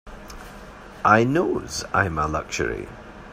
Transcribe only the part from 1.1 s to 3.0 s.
knows I'm a luxury.